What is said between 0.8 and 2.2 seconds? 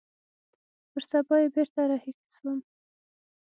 پر سبا يې بېرته رهي